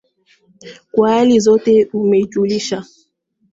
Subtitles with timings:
[0.91, 2.83] Kwa hali zote umenijulisha